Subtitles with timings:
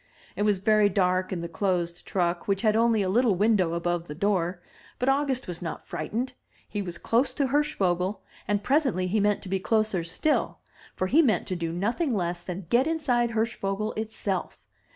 [0.35, 4.07] It was very dark in the closed truck, which had only a little window above
[4.07, 4.59] the door.
[4.97, 6.33] But August was not frightened;
[6.67, 10.57] he was close to Hirschvogel, and presently he meant to be closer still;
[10.95, 14.65] for he meant to do nothing less than get inside Hirschvogel itself.